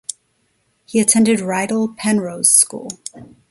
He 0.87 0.99
attended 0.99 1.41
Rydal 1.41 1.95
Penrhos 1.95 2.47
School. 2.47 2.87